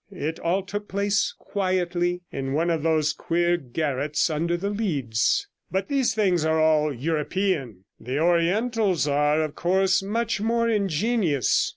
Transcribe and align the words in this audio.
It 0.11 0.39
all 0.39 0.63
took 0.63 0.87
place 0.87 1.35
quietly, 1.37 2.23
in 2.31 2.53
one 2.53 2.71
of 2.71 2.81
those 2.81 3.13
queer 3.13 3.55
garrets 3.55 4.31
under 4.31 4.57
the 4.57 4.71
leads. 4.71 5.45
But 5.69 5.89
these 5.89 6.15
things 6.15 6.43
are 6.43 6.59
all 6.59 6.91
European; 6.91 7.83
the 7.99 8.17
Orientals 8.17 9.07
are, 9.07 9.43
of 9.43 9.53
course, 9.53 10.01
much 10.01 10.41
more 10.41 10.67
ingenious. 10.67 11.69